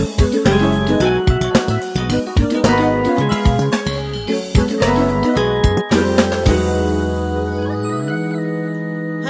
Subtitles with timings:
[0.00, 0.06] は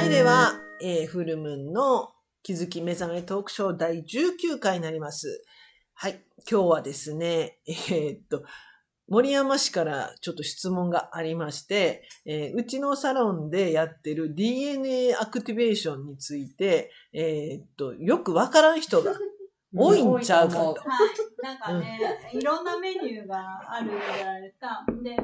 [0.06, 2.10] い、では、えーフルムーンの
[2.44, 5.42] 気づき目覚めトークショー第19回になります。
[5.94, 8.44] はい、今日はですね、えーっと、
[9.08, 19.16] 森山氏からちょっと質問がありまして、えーうちのサロンでやってる DNA アクティベーションについて、えーっと、よくわからん人が
[19.74, 20.60] 多いんちゃうかと。
[20.60, 20.80] はい。
[21.42, 22.00] なんかね、
[22.32, 24.84] いろんなメニューがあるじゃないですか。
[25.02, 25.16] で、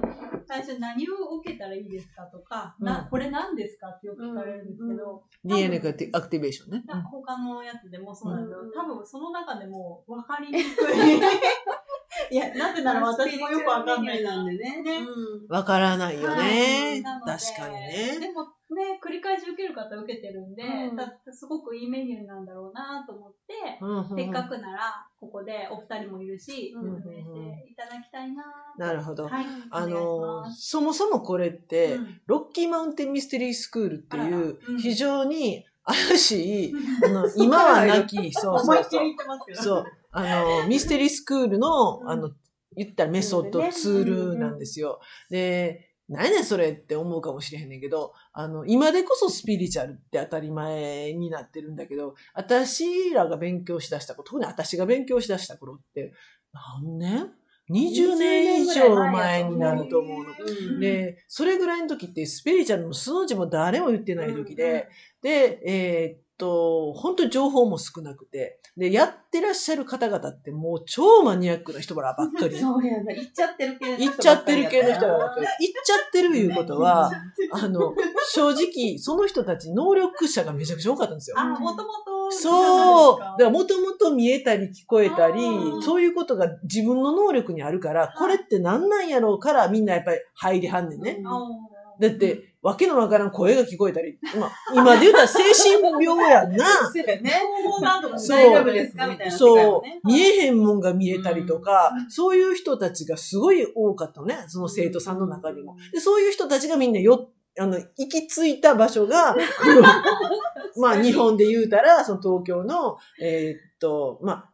[0.47, 6.85] 最初何を受けたらいいですかとか、うんなこれ何ですかってよく聞かれるんですけど、DNA アクティアクティベーションね。
[6.87, 11.21] な他のやつでもそうなんだけど、うん多分その中でも分かりにくい。
[12.31, 14.83] いや、なぜなら私もよくわかんないなんでね。
[14.83, 15.01] ね。
[15.49, 18.19] わからないよはね確かにね。
[18.21, 20.97] でもね、繰り返し受ける方は受けてるんで、うん。
[20.97, 28.43] だすごくいいメニューなんだろうなと思って、うんせっかくなら、ここでお二人もいるし、うん説明していただきたいな
[28.77, 28.83] と。
[28.83, 29.29] なるほど。
[29.29, 29.47] はい。
[29.71, 32.21] あのそもそもこれって、うん。
[32.27, 34.79] ロッキーマウンテンミステリースクールっていううん。
[34.79, 39.15] 非常に怪しい、あの今はなき、 そうそうそう。
[39.55, 39.85] そう。
[40.11, 42.11] あの、ミステリースクールの、うん。
[42.11, 42.31] あの、
[42.77, 45.01] 言ったらメソッド、ねツールなんですよ。
[45.31, 56.13] で、何やねんそれって思うかもしれへんねんけど、あの、今でこそスピリチュアルって当たり前になってるんだけど、私らが勉強しだした頃、特に私が勉強しだした頃って、
[56.53, 57.33] 何年
[57.71, 60.31] ?20 年以上前になると思うの。
[60.31, 64.89] うんで、それぐらいの時ってスピリチュアルの数の字も誰も言ってない時で、
[65.23, 72.59] で、えーっと、本当に情報も少なくて、で、やってらっしゃる方々ってもう超マニアックな人らばっかり。
[72.59, 73.13] そうやな。
[73.13, 75.47] 行っちゃってる系の人行っちゃってる系の人がらばっかり。
[75.47, 77.11] 行っちゃってるいうことは、
[77.53, 77.95] あの、
[78.35, 81.37] 正直、その人たち能力者がめちゃくちゃ多かったんですよ。
[81.39, 82.31] あ、もともと。
[82.31, 83.21] そう。
[83.21, 85.41] だからもともと見えたり聞こえたり
[85.83, 91.17] そういうことが自分の能力にあるから、これって何なんやろうからみんなやっぱり入りはんねんね。
[91.21, 96.67] うんあだって、わけのわからん声が聞こえたり、まあ、今で言うたら精神病やんな。
[96.93, 97.33] そうやね。
[97.65, 99.07] こうなんとかそう大丈夫ですか？
[99.07, 100.07] みたいなそう。
[100.07, 104.45] 見えへんもんが見えたりとか、うんそういう人たちがすごい多かったのね。
[104.49, 105.77] その生徒さんの中にも。
[105.93, 109.37] でそういう人たちがみんなよ、あの、行き着いた場所が、
[110.77, 114.51] まあ、日本で言うたら、その東京の、えーっと、まあ、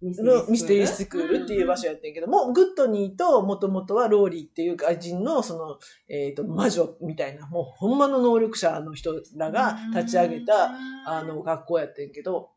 [0.00, 1.82] ミのミステリースクールっていう場所。
[1.82, 5.78] 所やってんけども、グッドニーと、もともとはローリーっていう外人の、その、
[6.08, 10.70] えっ、と、魔女みたいな、もうほんまの能力者の人らが立ち上げた、
[11.06, 12.50] あの、学校やってんけど、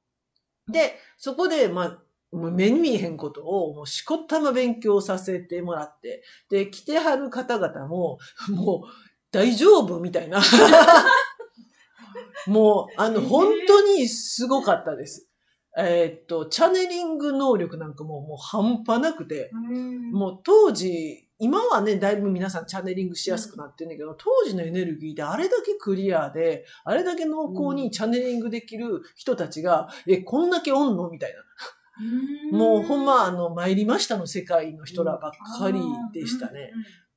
[0.69, 2.00] で、そこで、まあ、
[2.35, 8.19] もう目に見えへんことを、もうしこったま勉強させてもらって、で、来てはる方々も、
[8.50, 8.88] もう、
[9.31, 10.41] 大丈夫みたいな。
[12.47, 15.31] もう、あの、本当にすごかったです。
[15.78, 32.58] えーっと、チャネリング能力なんかももう半端なくて、うんもう当時、今はね、だいぶ皆さんチャネリングしやすくなってるんだけど、当時のエネルギーであれだけクリアで、あれだけ濃厚にチャネリングできる人たちが、え、こんだけおんのみたいな。
[32.58, 35.80] もうほんま、あの、参りましたの世界の人らばっかり
[36.14, 36.72] でしたね。。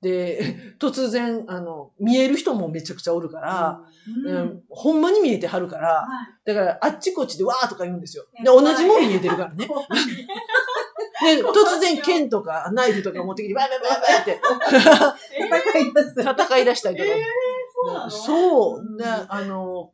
[0.04, 3.80] で、 突然、あの、見える人もめちゃくちゃおるから、
[4.26, 4.36] うん。
[4.36, 6.06] うんほんまに見えてはるから、は
[6.44, 6.46] い。
[6.46, 8.26] だからあっちこっちでわーとか言うんですよ。
[8.36, 9.66] で、同じもん見えてるからね。
[9.66, 14.40] で、突然剣とかナイフとか持ってきて、バイバイバイバイって。
[16.20, 17.08] 戦い出したりとか。
[17.74, 18.10] そうなの？
[18.10, 18.98] そう。
[18.98, 19.90] で、あの、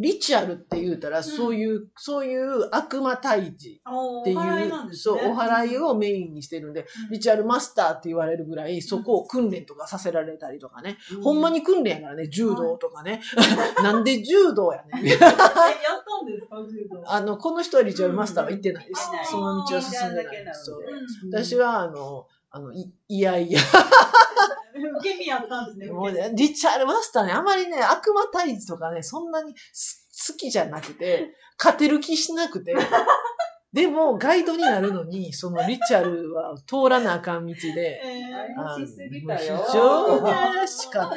[0.00, 10.96] リチュアルって言うたら、そういう、そういう悪魔退治っていう、そう、お祓いをメインにしてるんで、リチュアルマスターって言われるぐらい、そこを訓練とかさせられたりとかね。
[11.22, 13.20] ほんまに訓練やからね、柔道とかね。
[13.84, 15.04] なんで柔道やねん。
[15.06, 17.02] え、やったんですか、柔道。
[17.04, 19.10] あの、この人はリチュアルマスターは行ってないです。
[19.12, 19.24] うん。
[19.26, 20.46] その道を進んでない。
[21.30, 23.60] 私は、あの、あの、い いやいや、
[25.00, 25.92] 受け身やったんですね。
[25.92, 32.74] もうね、リチャールマスターね、あまりね、悪魔退治とかね、そんなにす好きじゃなくて、勝てる気しなくて、
[33.72, 39.64] でも、ガイドになるのに、そのリチャルは通らなあかん道で、えーあ怪しすぎたよ。
[39.66, 41.10] 非常に怪しかっ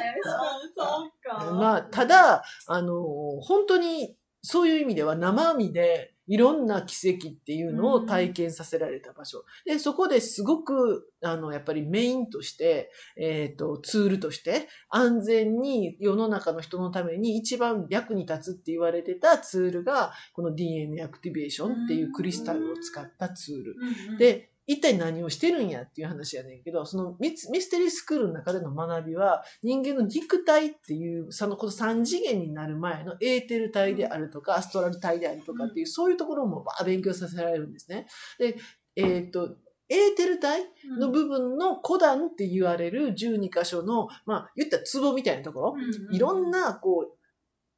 [0.76, 1.52] そうか。
[1.52, 3.02] まあ、ただ、あの、
[3.40, 9.44] 本当に、そういう意味では生身で、いろんな奇跡っていうのを体験させられた場所。
[9.66, 24.18] で、そこですごく、あの、やっぱりメインとして、えっ、と、ツールとして、安全に世の中の人のために一番役に立つって言われてたツールが、この DNA アクティベーションっていうクリスタルを使ったツール。
[24.18, 38.06] で、一体何をしてるんやっていう話やねんけど、そのミスミステリースクールの中での学びは、人間の肉体っていう、そのこの3次元になる前のエーテル体であるとか、アストラル体であるとかっていう、そういうところも勉強させられるんですね。
[38.38, 38.56] で、
[38.96, 39.56] えっ、と、
[39.90, 40.62] エーテル体
[40.98, 45.74] の部分の古段って言われる12箇所の、まあ、言ったらツボみたいなところ、
[46.10, 47.18] いろんな、こう、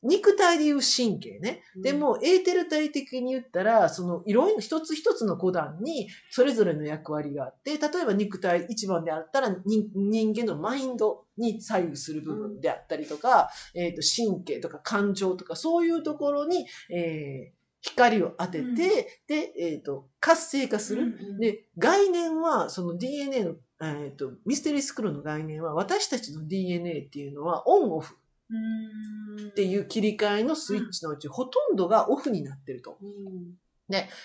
[0.06, 1.62] 肉体でいう神経ね。
[1.76, 18.74] でも、エーテル体的に言ったら、その、いろいろ一つ一つの古段に、それぞれの役割があって、例えば肉体一番であったら、人人間のマインドに左右する部分であったりとか、えっ、と、神経とか感情とか、そういうところに、えー光を当てて、うん。
[18.74, 19.04] で、
[19.60, 21.38] えっ、と、活性化する。
[21.38, 28.14] で、概念は、その DNA の、えっ、と、ミステリースクールの概念は、私たちの DNA っていうのは、オンオフ。
[28.14, 28.18] うん
[29.48, 32.98] っていう切り替えのスイッチのうち、ほとんどがオフになってると。
[33.00, 33.54] うん。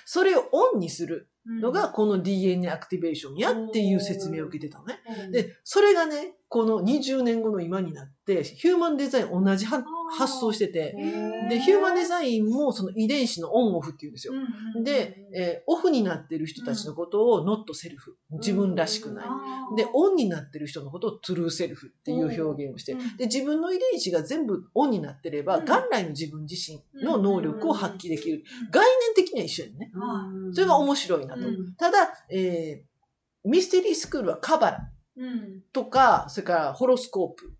[0.05, 1.73] それをオンにするのうん。
[1.73, 4.99] が、この DNA アクティベーションやっていう説明を受けてたのね。
[5.25, 5.31] うん。
[5.31, 9.83] で、それがね、この20年後の今になって、ヒューマンデザイン同じはあー
[10.17, 10.95] 発想してて、
[11.49, 14.33] で、ヒューマンデザインもその遺伝子のオンオフっていうんですよ。
[14.83, 19.25] で、えーオフになってる人たちのことを not self、自分らしくない。
[19.77, 28.37] で、オンになってる人のことを true self っていう表現をして、うんで、自分の遺伝子が全部オンになってれば、うん元来の自分自身の能力を発揮できる。
[28.37, 28.85] うん概
[29.15, 29.91] 念的には一緒やね。
[29.93, 31.47] うんそれが面白いなと。
[31.47, 32.91] うんただ、えー
[33.43, 37.51] ミステリースクールはカバラうんとか、それからホロスコープ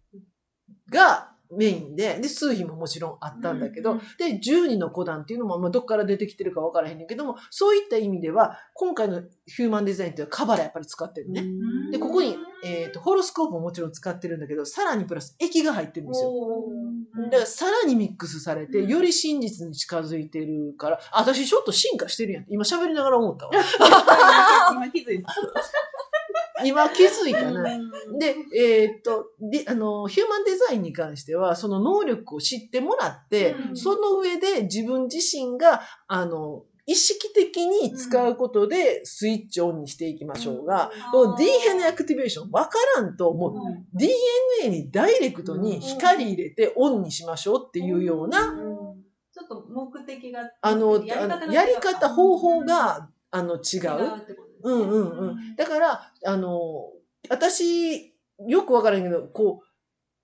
[0.91, 11.41] がメインで、で、数比ももちろんあったんだけど、うんで、12の古段っていうのも、まあ、どっから出てきてるかわからへんねんけども、そういった意味では、今回のヒューマンデザインっていうのはカバラやっぱり使ってるね。
[11.41, 16.31] んで、ここに、えっ、と、ホロスコープももちろん使ってるんだけど、さらにプラス液が入ってるんですよ。
[17.25, 23.51] だからさらにミックスされて、うんより真実に近づいてるから、あ私ちょっと進化してるやん今喋りながら思ったわ。
[24.73, 25.33] 今気づいた。
[26.65, 27.61] 今気づいたな。
[27.73, 28.19] うん。
[28.19, 33.77] で、えーっと、で、あの、ヒューマンデザインに関しては、その能力を知ってもらって、うん。
[33.77, 41.35] その上で自分自身が、あの、意識的に使うことでスイッチオンにしていきましょうが、うん。
[41.37, 43.53] DNA アクティベーション分からんと、もう。
[43.55, 43.85] うん。
[43.93, 48.57] DNA にダイレクトに光入れてオンにしましょうっていうような、うん。
[49.33, 54.71] ちょっっと目的が、あの、やり方方、方法が、あの、違違うう。
[54.71, 55.55] んうんうん。
[55.55, 56.91] だから、あの、
[57.29, 58.13] 私、
[58.47, 59.65] よくわからんけど、こう、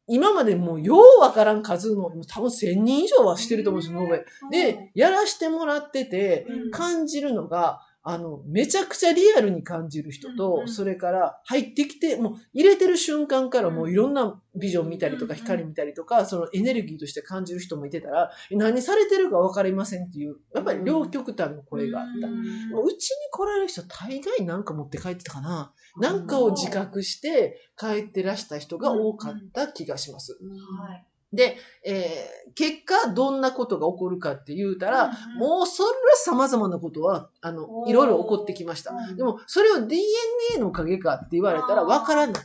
[0.08, 22.28] 今までもうようわからん数の、多分1000人以上はしてると思うんですよ、で、やらしてもらってて、うん感じるのが、あの、めちゃくちゃリアルに感じる人と、それから入ってきて、もう入れてる瞬間からもういろんなビジョン見たりとか光見たりとか、そのエネルギーとして感じる人もいてたら、何されてるかわかりませんっていう、やっぱり両極端の声があった。
[22.30, 25.74] うちに来られる人大概なんか持って帰ってたかな。
[26.00, 30.38] なんかを自覚して帰ってらした人が多かった気がします。
[30.80, 31.06] はい。
[31.34, 38.94] で、えー結果どんなことが起こるかって言うたら、うんうんもうそれは様々なことは、あの、いろいろ起こってきました。
[38.94, 42.44] うんでも、それを DNA のおかって言われたらわからない。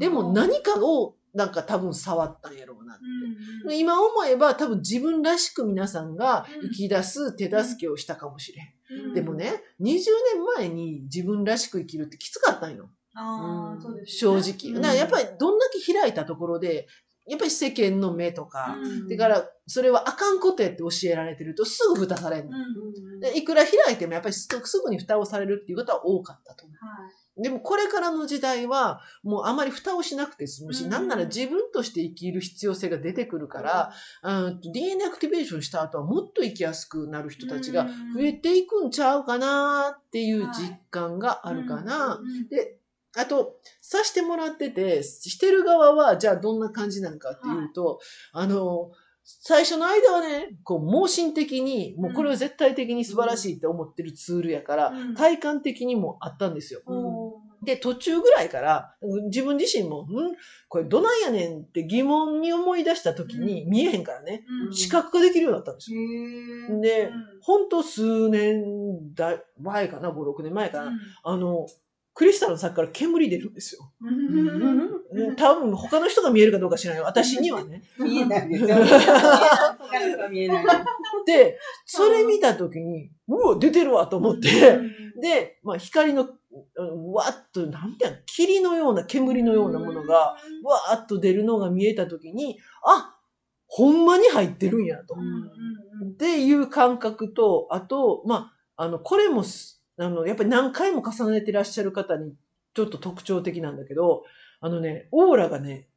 [0.00, 2.96] でも何かをなんか多分触ったんやろうな。
[2.96, 9.06] うんうんで今思えば多分自分らしく皆さんがうん生き出す手助けをしたかもしれん。
[9.06, 12.90] うんでもね、20年前に自分らしく生きるってきつかったんよ。
[14.06, 14.80] 正ね。
[14.80, 14.96] 直。
[14.96, 16.88] やっぱりどんだけ開いたところで、
[17.26, 19.08] やっぱり世間の目とか、うん。
[19.08, 22.58] だからそれはあかんことやって教えられてるとすぐ蓋されるの。
[22.58, 26.76] ういくら開いてもやっぱりすすぐに蓋をされるっていうことは多かったと思う。
[26.76, 27.42] はい。
[27.42, 30.90] でもこれからの時代はもうあまり蓋をしなくて済むし、うん。
[30.90, 42.20] なんなら自分として生きる必要性が出てくるから、うん、DNA アクティベーションした後はもっと生きやすくなる人たちが増えていくんちゃうかなっていう実感があるかな。
[42.22, 42.48] うん。
[42.48, 42.76] で、
[43.16, 48.00] あと、さしてもらってて、してる側は、じゃあどんな感じなのかっていうと、
[48.32, 48.90] あの、
[49.24, 55.14] 最初の間はね、こう、盲信的に、もうこれは絶対的に素晴らしいって思ってるツールやから、うん。
[55.14, 56.82] 体感的にもあったんですよ。
[56.86, 58.94] おーで、途中ぐらいから、
[59.30, 60.06] 自分自身も、ん？
[60.68, 64.74] これどないやねんって疑問に思い出した時に見えへんからね、うん。
[64.74, 66.00] 視覚化できるようになったんですよ。
[66.80, 70.84] でうんほんと数年だ前かな、5、6年前かな。
[70.86, 70.98] うん。
[71.22, 71.66] あの、
[72.14, 73.90] クリスタルの先から煙出るんですよ。
[74.00, 77.06] うんうん多分他の人が見えるかどうか知らないよ。
[77.06, 77.82] 私にはね。
[77.98, 78.68] 見えないですよ。
[80.30, 80.64] 見えない。
[81.26, 84.78] で、それ見た時に、うわ、出てるわと思って、
[85.20, 93.16] で、まあ光の、うんわーっと、なんていうの、霧のような煙のようなものが、わーっと出るのが見えた時に、あ、
[93.66, 102.34] ほんまに入ってるんやとっていう感覚と、あと、まあ、あの、これもすあの、やっぱり何回も重ねてらっしゃる方に
[102.74, 104.24] ちょっと特徴的なんだけど、
[104.60, 105.88] あのね、オーラがね、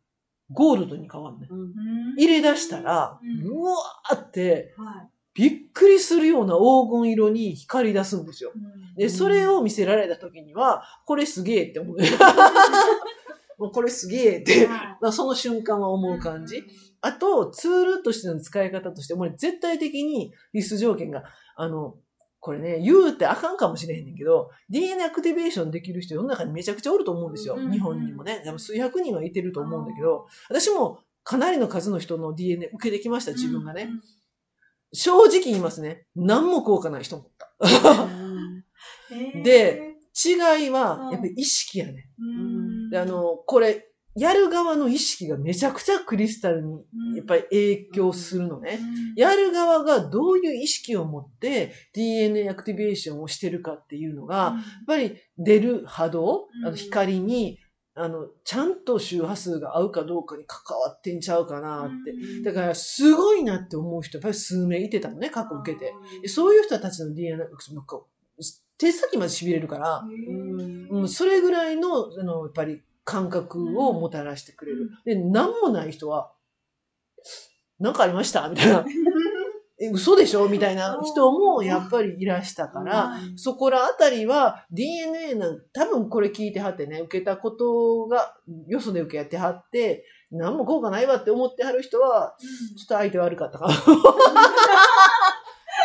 [0.51, 1.47] ゴールドに変わるね。
[1.49, 8.51] うん入れ出したら、うんうわーって、はいびっくりするような黄金色に光り出すんですよ。
[8.55, 11.97] うんで、それを見せられた時には、これすげえって思う。
[13.59, 16.63] もうこれすげえって、はいまあその瞬間は思う感じ。
[17.01, 21.23] あと、ツールとしての使い方として、もう絶対的に必須条件が、
[21.55, 21.97] あの、
[22.47, 27.55] これね、言うてあかんかもしれへんねんけど、DNA アクティベーションできる人世の中にめちゃくちゃおると思うんですよ。
[27.55, 28.39] うん日本にもね。
[28.45, 33.89] でも数百人はいてると思うんだけど、私もかなりの数の人の DNA 受けてきました、自分がね。
[34.93, 36.05] 正直言いますね。
[36.15, 38.07] 何も効果ない人もおった。
[39.43, 42.07] で、違いはう、んやっぱり意識やね。
[42.17, 46.79] うんで、あの、これ、やる側の意識がめちゃくちゃクリスタルに、
[47.15, 48.79] やっぱり影響するのね。
[49.15, 54.53] やる側がどういう意識を持って DNA アクティベーションをしてるかっていうのが、やっ
[54.87, 56.71] ぱり出る波動、あうん。
[56.71, 57.59] の光に、
[57.93, 62.43] あの、ちゃんと周波数が合うかどうかに関わってんちゃうかなって。
[62.43, 65.93] だから、すごいなって思う人、やっぱり数名いてたのね、過去受けて。
[66.23, 68.03] でそういう人たちの DNA、なんか
[68.77, 74.91] 手先まで痺れるから、うんうん、それぐらいの、あの、やっぱり感覚をもたらしてくれる。
[75.05, 76.33] で、なんもない人は、
[77.79, 78.49] なんかありました？
[78.49, 78.83] みたいな。
[79.79, 80.49] え、嘘でしょ？
[80.49, 88.35] みたいな人もやっぱりいらしたから、そこらあたりは DNA なん、多分これ聞いてはってね、受けたことが、
[88.67, 92.35] よそで受けやってはって、何も効果ないわって思ってはる人は、
[92.77, 93.73] ちょっと相手悪かったかな。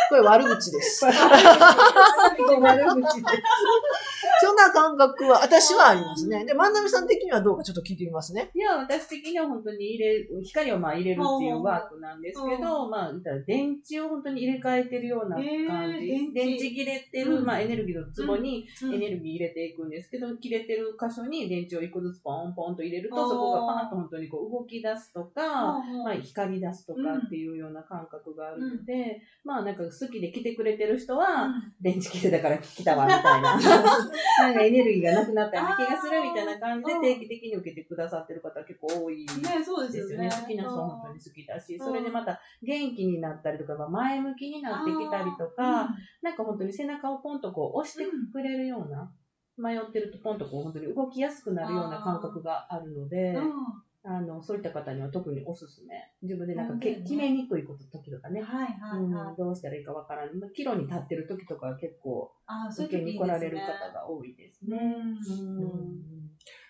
[0.09, 1.05] これ悪口です。
[1.05, 1.13] 悪
[3.01, 3.43] 口 で。
[4.43, 6.45] そんな感覚は、私はありますね。
[6.45, 8.51] で、万波さん的にはどうかちょっと聞いてみますね。
[8.53, 15.49] いや、私的には本当に入れ、光をまあ入れるっていうワークなんですけど、まあ、言ったら電池を本当に入れ替えてるような感じ。
[15.49, 18.93] へー電池電池切れてる、うんまあエネルギーのツボにうん。
[18.95, 31.49] エネルギー入れていくんですけど、切れてる箇所に電池を一個ずつポンポンと入れると、そこがパーンと本当にこう動き出すとか、まあ、光り出すとかっていうような感覚があるので、まあなんか好きで来てくれてる人は、
[31.81, 33.59] 電池切れたから来たわみたいな。
[34.39, 40.25] なんかエネルギーがなくなったような気がするみたいな感じで定期的に受けてくださってる方結構多いね、そうですよね。
[40.25, 40.41] ですよね。
[40.43, 45.89] 好きな人は本当に好きだし、それでまた元気になったりとか、まあ前向きになってきたりとか、
[46.21, 49.11] なんか本当に背中をポンとこう押してくれるような、
[49.57, 53.37] 迷ってるとポンとこう本当に動きやすくなるような感覚があるので、
[54.05, 55.95] あの、そういった方には特におすすめ。
[56.21, 58.41] 自分でなんかけ、うん決めにくいこと時とかね。
[58.41, 59.35] はいはいうんはい。
[59.37, 60.35] どうしたらいいかわからない。
[60.35, 64.77] まあキロに立ってる時とかは結構あそう受けに来られる方が多いですね。
[65.57, 66.03] うんうん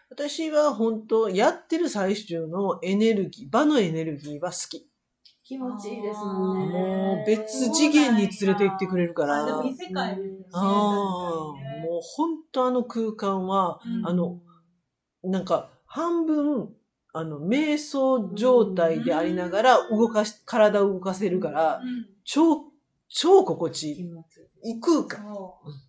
[0.10, 4.88] 私は本当、やってる最中のエネルギー、場のエネルギーは好き。
[5.44, 6.72] 気持ちいいですもんね。
[6.72, 9.44] もう別次元に連れて行ってくれるから。
[9.44, 10.44] あでもあ異世界ですよね。
[10.52, 14.40] あー、もう本当あの空間は、うんあの、
[15.24, 16.76] なんか半分、
[17.14, 22.08] あの、瞑想状態でありながら動かし、体を動かせるから、うん。
[22.24, 22.66] 超、
[23.08, 24.10] 超心地いい。
[24.64, 25.24] 異空間。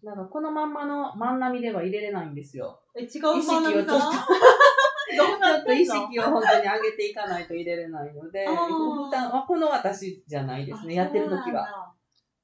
[0.02, 2.78] なんかこのまんまの万波では入れれないんですよ。
[2.94, 3.10] え、違う意
[3.42, 4.02] 識をちょっと、ち
[5.18, 11.93] ょどうなっと意識を本当に上げていかないと入れれないので、この私じゃないですね、やってる時は。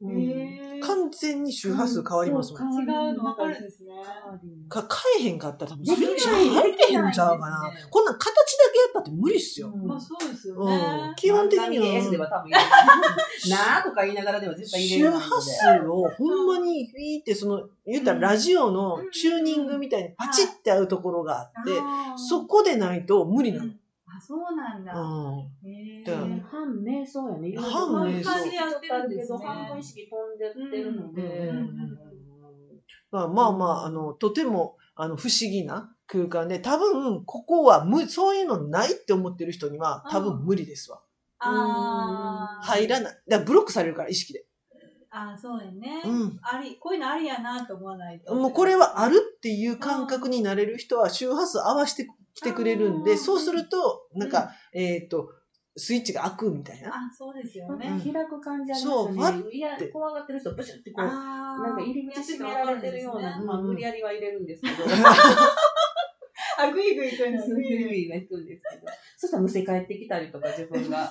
[0.03, 2.83] 完全に周波数変わりますもん。
[2.83, 3.91] 違うの分かるんですね。
[4.69, 4.89] か、
[5.19, 7.73] 変えへんかったら多分、できないスイッチ入ってへんちゃうかな。
[7.91, 8.35] こんなん形だ
[8.73, 9.71] けやったって無理っすよ。
[9.75, 11.13] うんまあそうですようんね。
[11.17, 15.53] 基本的には S では多分なーとか言いながらでは絶対入れ周れないの波で。
[15.53, 21.73] 数をほんまにフィーってその、言ったらラジオのチューニングみたいにパチって合うところがあって、
[22.17, 23.73] そこでないと無理なの。
[24.17, 24.93] あ、そうなんだ。
[24.93, 25.69] うん。
[25.69, 27.57] へーだからね半瞑想やね。
[27.57, 31.49] 半瞑想半感じでやってるけど、半分意識飛んでってるので。
[31.49, 32.01] うん
[33.11, 41.01] まあまあまあ、あの、とても、あの、不思議な空間で、多分、ここは無、そういうのないって思ってる人には、多分無理ですわ。
[41.41, 43.13] あー入らない。
[43.29, 44.47] だからブロックされるから、意識で。
[45.11, 46.03] あー、そうやね。
[46.05, 46.39] うん。
[46.43, 48.33] あり、こういうのありやなと思わないと。
[48.33, 55.31] もうこれはあるっていう感覚になれる人は周波数合わせてきてくれるんで、うんそうすると、なんか、えっ、と、
[55.79, 56.91] スイッチが開くみたいな。
[56.91, 58.13] あ、そうですよなんかね。
[58.13, 59.39] 開く感じありそうますね。
[59.39, 61.09] わっていや、怖がってる人、ブシュってこう、あ
[61.63, 64.75] なんか入り口閉められてるような、うんまあ無理やりは入れるんですけど、
[66.59, 67.43] あ、ぐいぐい行くの。
[67.43, 71.11] すぐいが行くんですけど、そしたらむせ返ってきたりとか自分が。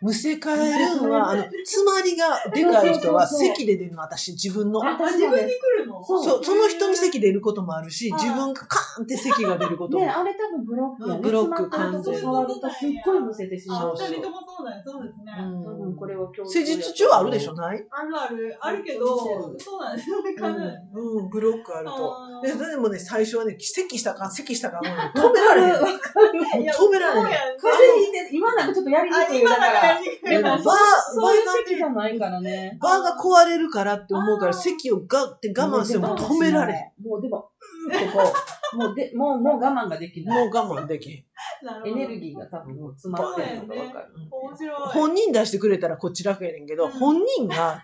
[0.00, 4.84] むせ返るのは、あの、詰まりがでかい人はそうそうそう咳で出るの、私、自分の。
[4.84, 6.04] ああ、自分に来るの？
[6.04, 10.10] そうそう、その人に咳出ることもあるし、はい自分がカーンって咳が出ることもね、。
[10.10, 11.22] あれ多分ブロック。
[11.22, 13.94] ブロック詰まってるとこ触るとすっごいむせてしまあ、う。
[13.96, 15.32] 二人ともそうだよ、そうですね。
[15.38, 17.54] うん多分これは共通施術中はあるでしょ？
[17.54, 17.86] ない？
[17.90, 19.36] あるある、あるけど、そ
[19.76, 20.16] うなんですよ。
[20.18, 22.14] うん、うんブロックあると。
[22.42, 25.70] ででもね、最初はね、咳したか、咳したか、もうね止められへん。
[25.72, 27.26] 止められへん。
[27.58, 30.74] 風邪ひいて、今なんかちょっとやりにあ、くいだからでもバー、なバー
[31.14, 32.78] そういうが席じゃないからね。
[32.80, 37.08] バーが壊れるからって思うから、咳をガッて我慢しても止められへん。
[37.08, 37.50] もうでも、こ
[38.74, 40.44] う、もうで、もう、もう我慢ができない。
[40.44, 41.24] もう我慢できへん。
[41.86, 44.08] エネルギーが多分もう詰まってるのがわかる。
[44.92, 47.82] 本人出してくれたらこっち楽やねんけど、うん本人が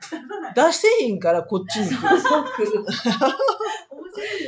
[0.55, 2.21] 出してへんからこっちに来る。
[2.21, 3.35] そう来る面白い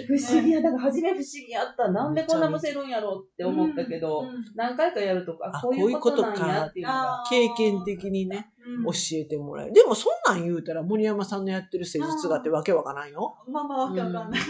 [0.06, 0.14] 不。
[0.14, 1.90] 思議や、だから初め不思議やった。
[1.90, 7.24] なんでこんなむせるんやろって思ったけど、うん何回かやるとか、あこういうことなんやっていうのが。
[7.28, 9.72] 経験的にね、うん教えてもらえる。
[9.72, 13.34] でもそんなん言うたら森山さんのやってる施術があってわけわからんよ。
[13.48, 14.40] まあまあ、わけわかんない。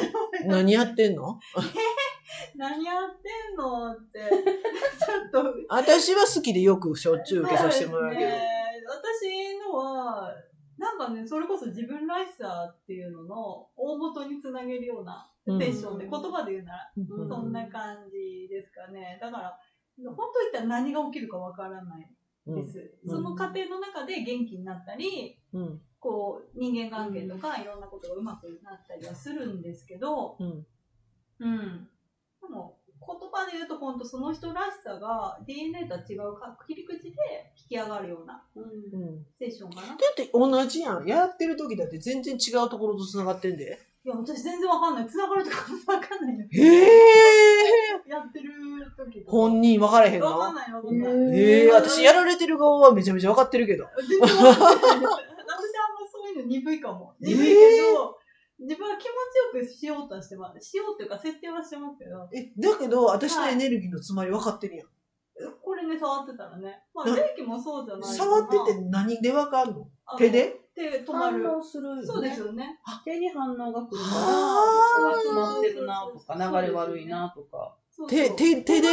[0.46, 1.38] 何やってんの？
[2.56, 5.54] 何やってんのって、ちょっと。
[5.68, 8.32] 私は好きでよくしょっちゅう受けさせてもらうけど。
[8.92, 10.28] 私のは、
[10.82, 15.58] なんかね、それこそ自分らしさっていうのの大元につなげるようなうん。
[15.60, 17.28] セッションで、言葉で言うなら、うん。
[17.28, 19.18] そんな感じですかね。
[19.20, 19.58] だから、
[20.04, 22.08] 本当言ったら何が起きるかわからない
[22.46, 22.98] です。
[23.04, 23.10] うん。
[23.10, 25.80] その過程の中で元気になったり、うん。
[25.98, 30.66] こう、人間関係とかいろんなことがうまくなったりはするんですけど、うん。
[31.38, 31.88] うん。
[32.40, 37.10] でも、言葉で言うと本当その人らしさが DNA とは違うか切り口で
[37.56, 39.88] 引き上がるようなうんうんセッションかな。
[39.88, 41.06] だって同じやん。
[41.06, 43.78] やってる時だって全然違うところと繋がってんで。
[44.04, 45.06] いや、私全然わかんない。
[45.06, 45.56] 繋がるとか
[45.86, 46.44] わかんないよ。
[46.50, 47.62] へえ。
[48.08, 48.50] やってる
[48.96, 49.24] 時。
[49.26, 51.12] 本人分からへんのわかんない、わかんない。
[51.38, 53.86] ええ私やられてる側はめちゃめちゃ分かってるけど。
[54.08, 54.82] 全然わかんない。
[54.82, 55.18] 私あんま
[56.10, 57.14] そういうの鈍いかも。
[57.22, 58.18] えー鈍いけど、
[58.62, 59.10] 自分は気持
[59.58, 60.60] ちよくしようとはしてます。
[60.60, 64.88] しようっていうか設定はしてますけど、え、だけど私のエネルギーの詰まり分かってるやん。
[65.60, 66.82] これね、触ってたらね。
[66.94, 69.88] まあ、な霊気もそうじゃないかな触ってて何で分かんの？
[70.16, 70.60] 手で？
[70.74, 71.42] 手止まる。
[71.42, 72.06] 反応するよね。
[72.06, 72.78] そうですよね。
[73.04, 77.74] 手に反応が来るから、こあーこが詰まってるなとか、流れ悪いなとか。
[77.90, 78.88] そうそう手、手、手で、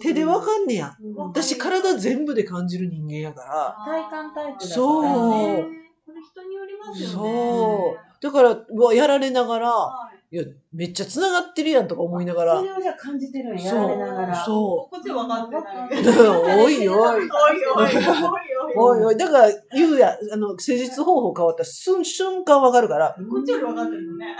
[0.00, 0.96] 手で分かんねや。
[1.00, 3.76] うん私体全部で感じる人間やから。
[3.84, 5.64] 体感タイプだからそうね。
[6.04, 7.14] これ人によりますよね。
[7.14, 8.13] そう。
[8.24, 10.34] だから、うわやられながら、はい。
[10.34, 12.64] いや、めっちゃ繋がってるやんとか思いながらそ。
[12.64, 14.44] れをじゃあ感じてるんや、やられながら。
[14.46, 16.00] そこっちかってない。
[16.00, 16.64] う。
[16.64, 16.96] おいおい。
[16.96, 17.28] おいおい。
[17.76, 19.04] おいおい。
[19.04, 19.16] おい。
[19.16, 23.14] だから、言うや、あの、施術方法変わったら、すん、瞬間わかるから。
[23.30, 24.36] こっちより分かってるのね。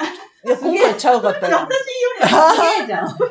[0.47, 1.57] いや、今回ちゃうかったよ。
[1.57, 1.69] 私よ
[2.21, 2.35] りす
[2.79, 3.09] げえじゃん。
[3.09, 3.25] すご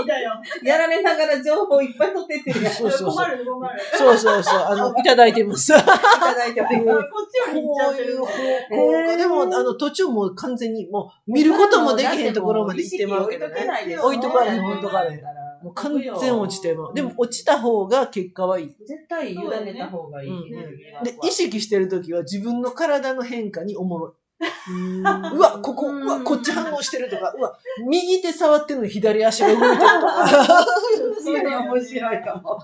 [0.00, 0.32] いんだよ。
[0.62, 2.72] やられながら情報いっぱい取ってってるやん。
[2.72, 3.80] そうそうそう困る困る。
[3.92, 4.58] そうそうそう。
[4.60, 5.74] あの、いただいてます。
[5.74, 6.76] こいただいてます。
[6.76, 8.26] こっちより行っちゃってるういう方。
[8.32, 13.68] え向ーでも、あの、途中もう完全に、もう、見ることもできへんところまで行ってまうけどね。
[14.02, 16.94] 置いとかれへん置いとかれへんもう完全落ちてまう。
[16.94, 18.76] でも、落ちた方が結果はいい。
[18.86, 20.30] 絶対委ねた方がいい。
[20.30, 24.25] うんで、意識してるときは自分の体の変化におもろい。
[24.38, 27.56] うわ、ここ、うわ、こっち反応してるとか、うわ、
[27.88, 30.26] 右手触ってるのに左足が動いてるとか。
[31.22, 32.58] それ面白いかも。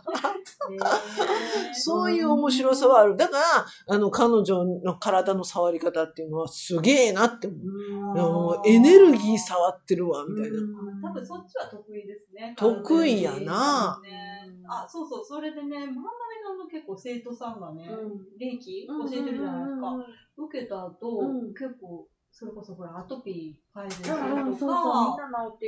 [1.72, 3.16] そういう面白さはある。
[3.16, 3.44] だから、
[3.94, 8.60] あの、彼女の体の触り方っていうのはすげえなって思う。
[8.66, 10.58] エネルギー触ってるわ、みたいな。
[11.02, 12.54] 多分そっちは得意ですね。
[12.56, 14.12] 得意やなね
[14.68, 16.02] あ、そうそう、それでね、万波
[16.42, 17.84] さんの結構生徒さんがね、
[18.38, 18.86] 霊気？
[18.86, 19.96] 教えてるじゃないですか。
[20.36, 21.54] 受けた後、うん。
[21.54, 25.16] 結構、それこそほら、アトピー改善すうんうんるとそうそ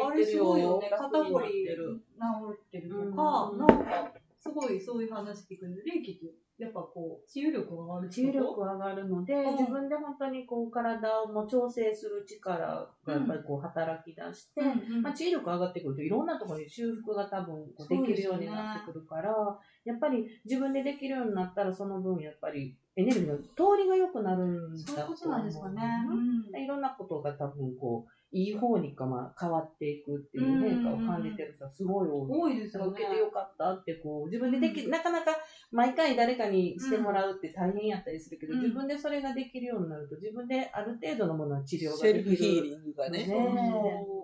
[0.03, 0.39] う、あれす。
[0.39, 3.59] ごいよね、肩こりる治ってるとか、うん。
[3.59, 9.57] なんか、すごいそういう話聞くんで、霊気って、やっぱこう、治癒力が上がる治癒力上がるので、うん。
[9.57, 15.03] 自分で本当にこう体をもう調整する力がやっぱりこう働き出して、うんうん。
[15.03, 23.45] まあ、治癒力上がってくるといろんなところに修復が多分こうできるようになってくるから、やっぱり自分でできるようになったらその分やっぱりエネルギーの通
[23.83, 25.83] りが良くなるんそういうなんですかね。
[26.09, 26.63] うん。
[26.63, 32.29] いろんなことが多分こういい方にかまあ変わっていくっていう変化を感じてる人はすごい多い。
[32.31, 32.91] 多いですよね。
[32.91, 35.37] 受けてよかったってこう自分ででき、なかなか
[35.71, 38.61] 毎回誰かにしてもらうって大変やったりするけど、うん。
[38.61, 43.27] 自分でそれができるようになると自分である程度のものの治療がセできるルフヒーリングがね。
[43.27, 43.35] ね。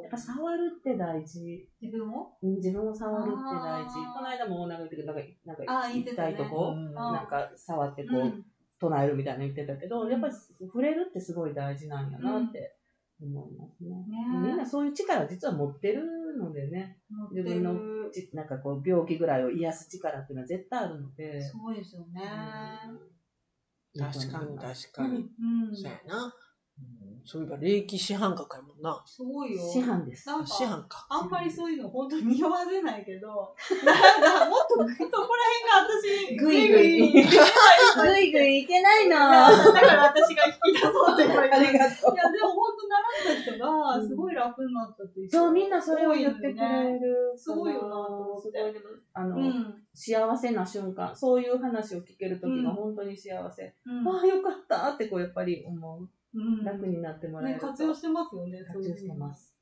[0.02, 1.68] やっぱ触るって大事。
[1.80, 2.32] 自分を？
[2.42, 3.94] うん自分を触るって大事。
[4.14, 5.12] この間もなんか言ってたけど
[5.46, 6.94] なんかなんか痛いとこ、うん。
[6.94, 8.44] なんか触ってこう、うん
[8.80, 12.76] 唱えるみたいなの言ってたけど、やっぱり触れるってすごい大事なんやなって
[13.22, 13.90] 思いますね。
[14.08, 16.98] ねみんなそういう力実は持ってるのでね。
[17.30, 21.42] 自分のちなんかこう病気ぐらいを癒す力っていうのは絶対あるので。
[21.42, 22.22] そうですよね。
[23.98, 25.30] 確かに確かに。
[25.38, 25.76] うん。
[25.76, 26.34] そうやな。
[27.24, 29.02] そういえば、霊気師範学やもんな。
[29.06, 29.62] すごいよ。
[29.62, 30.28] 師範です。
[30.28, 31.06] なんか師範か。
[31.08, 33.54] あんまりそういうの本当に匂わせないけど、
[33.84, 35.08] なんかもっとそこら辺
[35.60, 41.56] が私、ぐいぐいぐいぐいぐいぐいいけないなだから私が引き出そうって言われて。
[41.56, 47.32] いや、でがとも本当習った人が、すごい楽になったっていう人そう、みんなそれを言ってくれる。
[47.36, 49.84] すごいよなと思ってすごいでもあの、うん。
[49.92, 53.74] 幸せな瞬間、そういう話を聞けるときが本当に幸せ。
[53.86, 56.08] うんああ、よかったってこう、やっぱり思う。
[56.34, 57.66] うん楽になってもらえねると。
[57.68, 59.56] 活用してますよね、活用してます。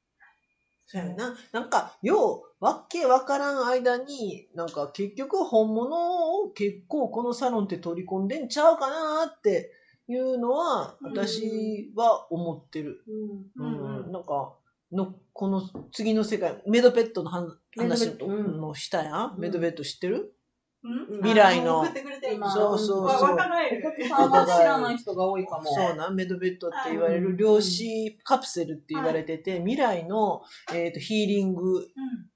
[0.86, 1.36] そうやな。
[1.52, 9.70] なんか、よう、わけわからん間に、なんか結局本物を結構このサロンって取り込んでんちゃうかなって
[10.08, 13.04] いうのは、うん私は思ってる。
[13.06, 13.64] うん。
[13.64, 14.54] うんうんうんなんか、
[14.90, 18.26] の、この次の世界、メドペットの話メドベ話ット
[18.70, 19.34] うしたやん？
[19.34, 20.16] うんメドベット知ってる？
[20.16, 20.37] うん
[20.82, 23.30] 未来のあ送ってくれて今そうそうわそう。
[23.30, 23.82] 若返る。
[23.88, 25.64] お客さんは知らない人が多いかも。
[25.64, 31.88] そうなん、メドベッドって言われうんる量子カプセルって言われてて、未来の、えー、とヒーリング、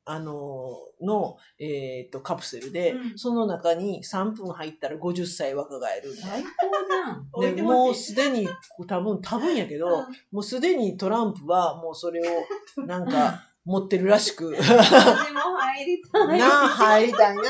[0.05, 6.15] あのーの、えー、とカプセルで、うんその中に3分入ったら50歳若返る。
[6.15, 6.49] 最高
[7.41, 7.55] じゃん。
[7.57, 8.49] でもうすでに、
[8.89, 14.55] 多分、多分やけど、うんもうすでにトランプはもうそれをなんか 持ってるらしく。
[14.59, 16.39] 私も入りたい。
[16.39, 17.43] なあ、入りたいな。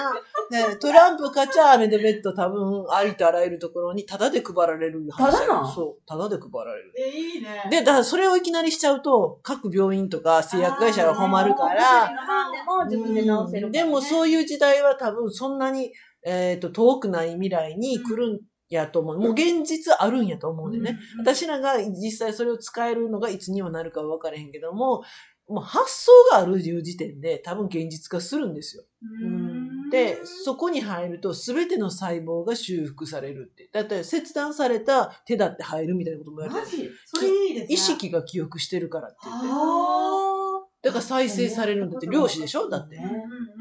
[0.50, 6.92] ね、トランプかちゃメドベッド多分、ありとあらゆるところにタダで配られる話タダなんそう、タダで配られる。
[6.98, 7.66] え、いいね。
[7.70, 12.10] で、だからそれをいきなりしちゃうと、各病院とか製薬会社が困るから、
[12.52, 15.92] でも自分で直せるうんでもそういう時代は多分そんなに、
[16.24, 19.18] えっ、と、遠くない未来に来るんやと思う。
[19.18, 20.98] もう現実あるんやと思うんでね。
[21.16, 25.02] うん私らが実際それを使えるのがいつにはなるかは分からへんけども、
[25.48, 28.84] もう発想があるいう時点で多分現実化するんですよ。
[29.22, 33.68] うんで、そこに入ると全ての細胞が修復されるって。
[33.74, 36.54] だって切断された手だって入るみたいなこともやる。
[36.54, 36.88] マジ？
[37.04, 37.74] それいいですね。
[37.74, 39.48] 意識が記憶してるからって言って。
[39.50, 42.70] あだから再生されるんだって、量子でしょ？
[42.70, 42.98] だって。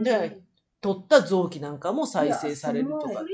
[0.02, 0.42] で、
[0.80, 3.26] 取った臓器なんかも再生されるとか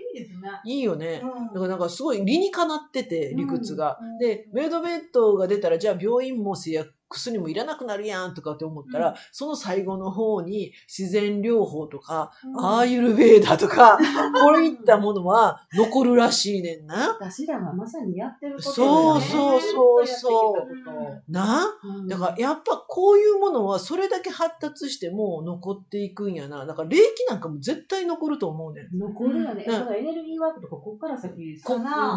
[0.65, 1.21] いいよね。
[1.23, 3.99] うんだからなんかすごい理にかなってて、理屈が。
[4.01, 13.97] うんで、メイドベッドが出たら、じゃあ病院も製薬、薬もいらなくなるやんとかって思ったら、うんその最後の方に自然療法とか、うんアーユルベーダとか、
[14.41, 17.09] こういったものは残るらしいねんな。
[17.19, 21.65] 私らがまさにやってることそうそうそうそうな？
[21.83, 26.65] うんだからやっぱこういうものはそれだけ発達しても残っていくんやな。
[26.65, 28.97] だから霊気なんかも絶対残ると思うねん。
[28.97, 29.65] 残るよね。
[29.67, 31.33] うんだエネルギーワークとか、ここから先、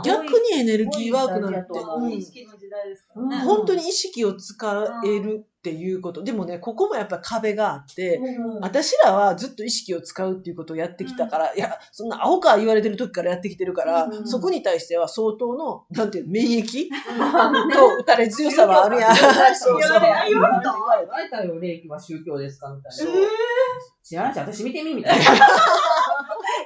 [0.05, 1.61] 逆にエネルギーワークなんて。
[3.44, 6.23] 本当に意識を使えるっていうこと。
[6.23, 16.88] でもね、ここもやっぱ壁があって、うん私らはずっと意識を使うっていうことをやってきたから、いや、そんな青か言われてる時からやってきてるから、うんそこに対しては相当の、なんていうの、免疫ね
[17.75, 19.16] と打たれ強さはあるやん。
[19.16, 23.12] そうそう言われた言われたよ、霊気は宗教ですかみたいな。
[23.12, 23.31] そう
[24.03, 25.25] 知らないし、私見てみみたいな。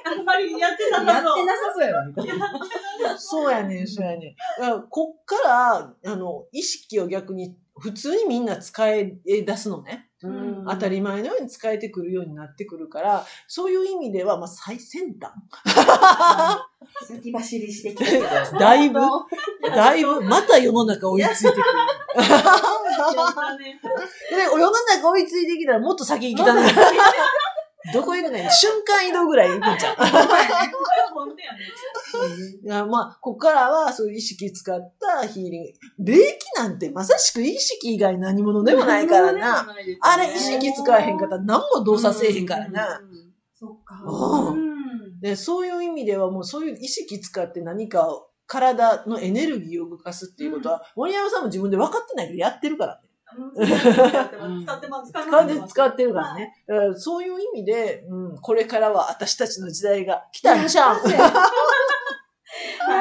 [0.07, 1.41] あんまりやってなやさそう。
[1.41, 3.17] ってなさそうやろ、みたいな。
[3.17, 4.61] そうやねん、そうやねん。
[4.61, 10.09] だからこっから、あの、意識を逆に、普通にみんな使い出すのね。
[10.23, 15.31] うん当たり前のように使えてくるようになってくるから、そういう意味では、まあ、最先端。
[17.05, 18.59] 先走りしてきたけど。
[18.59, 18.99] だいぶ、
[19.63, 21.63] だいぶ、また世の中追いついてくる。
[23.59, 23.79] ね。
[24.31, 26.61] で、世の中追いついてきたらもっと先行きたな。
[27.93, 29.95] どこ行くねん瞬間移動ぐらい行くんちゃう？
[31.13, 32.85] 本当やね。
[32.91, 35.69] まあ、ここからはそういう意識使ったヒーリング。
[35.99, 39.67] 霊気なんてまさしく意識以外何者でもないからな。
[40.01, 43.01] あれ意識使えへんかったら何も動作せえへんからな。
[43.57, 44.01] そっか。
[44.05, 44.55] うんう
[45.07, 45.19] ん。
[45.21, 53.09] で、そういう意味ではもうそういう意識使って何かを体のエネルギーを動かすっていうことは、森山さんも自分で分かってないけどやってるからね。
[53.55, 55.11] 使ってます。
[55.11, 55.73] 使ってます。
[55.73, 56.53] 使ってるからね。
[56.95, 60.67] そういう意味で、うん、これからは私たちの時代が来たん。
[60.67, 60.95] じゃん。
[60.95, 61.01] や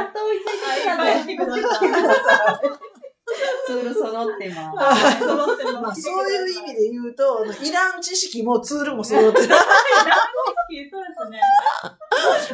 [0.03, 1.25] っと追いついてきたね。
[3.67, 4.77] ツール揃ってます。
[4.77, 6.03] はい揃ってます。
[6.03, 9.47] そういう意味で言うと、いらん知識もツールも揃ってる。
[9.47, 9.57] そう
[10.77, 11.41] ですね。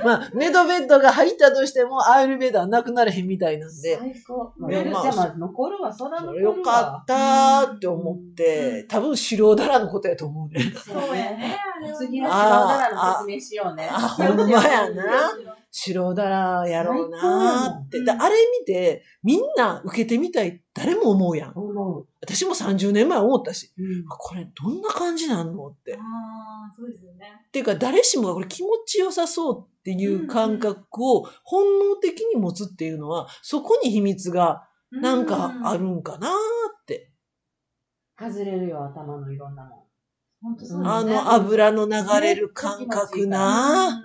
[0.04, 4.52] まあ、メドベッドが入ったとしても、アイルベーダーなくなれへんみたいなんで、最高。
[4.58, 6.54] まあ、残るわ、そらそ残るわ。
[6.54, 10.72] れよかったって思って、多分白だらのことやと思うね。
[10.76, 11.58] そうやね。
[11.96, 13.88] 次の白だらの説明しようね。
[13.90, 15.32] あ、ほんまやな。
[15.72, 17.98] 白だらやろうなって。
[17.98, 21.52] あれ見て、みんな受けてみたい誰も思うやん。
[21.54, 22.08] 思う。
[22.20, 25.92] 私も30年前思ったし、うんあこれどんな感じなんのって。
[25.92, 27.46] っああ、そうですよね。
[27.52, 37.12] ていうか、誰しもがこれ気持ちよさそうっていう感覚を本能的に持つっていうのは、そこに秘密がなんかあるんかなって。
[38.18, 39.89] 外れるよ、頭のいろんなもん。
[40.84, 41.04] あ。
[41.04, 44.02] の油の流れる感覚な。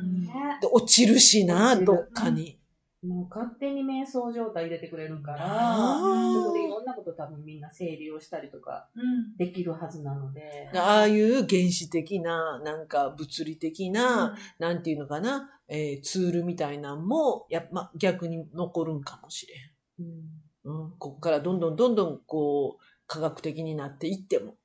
[0.72, 2.60] 落ちるしな、どっかに。
[3.06, 9.38] もう勝手に瞑想状態入れてくれるから、そこでいろんなこと多分みんな整理をしたりとかうん。
[9.38, 10.72] できるはずなので。
[10.74, 20.08] ああいう原始的な、なんか物理的な、なんていうのかな、えーツールみたいなんも、やま、逆に残るんかもしれん。
[20.08, 24.56] うんうん、ここからどんどんどんどんこう、科学的になっていっても、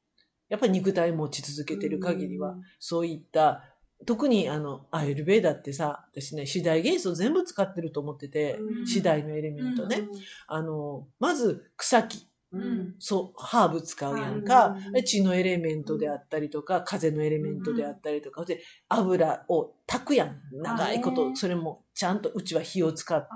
[0.51, 3.65] やっぱり肉体持ち続けてる限りは、そういった、
[4.05, 10.09] 特にあの、アイルベーダってさ、私ね、次第元素全部使ってると思ってて、うん次第のエレメントね。
[10.47, 12.27] あの、まず草木。
[12.53, 12.95] うん。
[12.99, 14.93] そう、ハーブ使うやんかうん。
[14.93, 20.41] で地のエレメントであったりとか、風のエレメントであったりとか、で、油を炊くやん。
[20.51, 23.29] 長いこと、それもちゃんとうちは火を使って。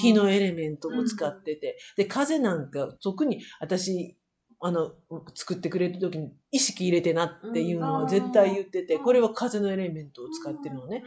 [0.00, 4.16] 火のエレメントも使ってて、で、風なんか、特に私、
[4.60, 4.92] あの、
[5.34, 11.04] 作ってくれる時に意識入れてなっていうのは絶対言ってて、うんこれは風のエレメントを使ってるのね。。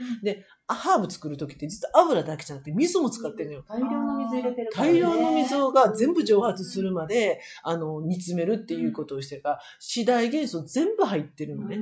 [0.68, 3.66] あハーブ作る時って実は油だけじゃなくて水も使ってるのよ。
[3.68, 11.80] 大量の水入れてる大量の水が全部蒸発するまで、あの、煮詰めるっていうことをしてるから、次第元素全部入ってるのね。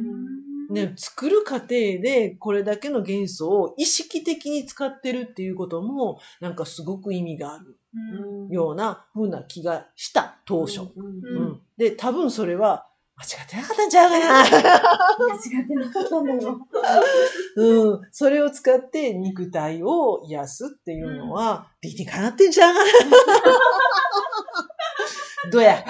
[0.72, 8.24] ね、作る過程でこれだけの元素を意識的に使ってるっていうことも、なんかすごく意味があるうん。
[8.24, 10.82] うんような風な気がした、当初。
[11.78, 14.44] で、多分それは、間違ってなかったんちゃうかな。
[14.44, 16.58] 間違ってなかったんだよ。
[17.58, 18.02] うん。
[18.12, 22.90] それを使って肉体を癒すっていうのは、理にかなってんちゃうかな。
[25.52, 25.84] どうや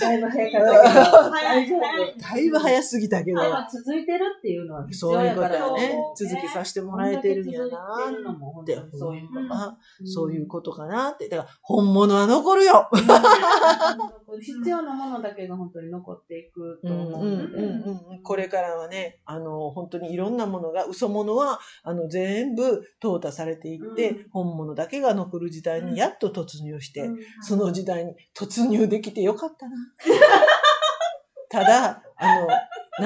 [0.00, 2.18] だいぶ早かったけど、大丈夫。
[2.18, 3.42] だいぶ早すぎたけど。
[3.42, 4.04] 今続い。
[4.04, 4.58] てるってい。
[4.58, 5.66] うのは必そういうこと要やから。
[5.66, 9.54] やね続けさせてもらえてるんやなってにそういうこと。
[9.54, 11.28] あそういうことかなって。
[11.28, 12.88] だから、本物は残るよ。
[12.92, 14.40] うん。
[14.40, 16.96] 必要なものだけが本当に残っていくとう。
[16.96, 18.22] んうん思う。
[18.22, 24.28] これからはね、あの、本当にいろんなものが、嘘物は、あの、全部淘汰されていって、うん。
[24.30, 27.18] 本物だけが残る時代にやっと突入して、うん。
[27.40, 29.76] その時代に突入できてよかったな。
[31.50, 32.46] ただ、あの、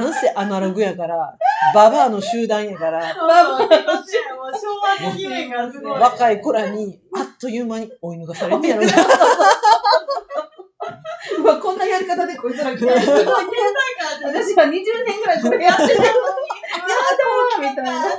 [0.03, 1.37] なんせアナログやから、
[1.75, 3.01] ババアの集団やから、
[6.01, 8.93] 若い子らにあっという間に追い抜かされてやるな。
[11.39, 13.01] うわこんなやり方でこいつら来てる。
[13.01, 13.43] すごい、現代
[14.23, 18.09] 感私は20年ぐらいこれやってたのに、やだーみたいな。
[18.09, 18.11] っ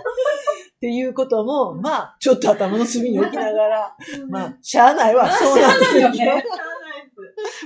[0.80, 3.96] ていうことも、まあ、ちょっと頭の隅に置きながら、
[4.30, 6.46] まあ、しゃあないわ、そうなんですよね。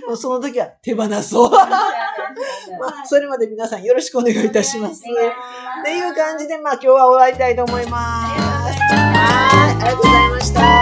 [0.08, 1.52] もうその時は手放そう。
[1.52, 1.68] ま
[2.88, 5.02] あ、それまで皆さんよろしくお願いいたします。
[5.02, 8.80] っていう感じで、まあ今日は終わりたいと思います。
[8.80, 10.73] はい、ありがとうございました。